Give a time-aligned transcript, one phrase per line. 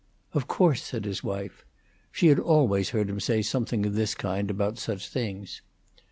[0.33, 1.63] "Of course," said his wife.
[2.11, 5.61] She had always heard him say something of this kind about such things.